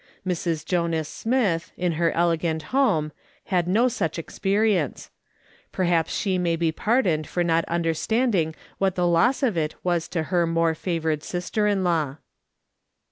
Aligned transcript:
Mrs. 0.25 0.65
Jonas 0.65 1.07
Smith, 1.07 1.71
in 1.77 1.91
her 1.91 2.11
elegant 2.13 2.63
liome, 2.71 3.11
had 3.43 3.67
no 3.67 3.87
such 3.87 4.17
ex 4.17 4.39
perience; 4.39 5.11
perhaps 5.71 6.11
she 6.11 6.39
may 6.39 6.55
be 6.55 6.71
pardoned 6.71 7.27
for 7.27 7.43
not 7.43 7.63
understanding 7.65 8.55
what 8.79 8.95
the 8.95 9.05
loss 9.05 9.43
of 9.43 9.55
it 9.57 9.75
was 9.83 10.07
to 10.07 10.23
her 10.33 10.47
more 10.47 10.73
favoured 10.73 11.21
sister 11.21 11.67
in 11.67 11.83
law. 11.83 12.15